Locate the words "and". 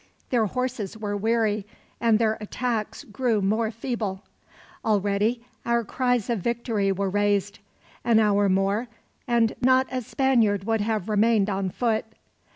1.99-2.17, 9.27-9.53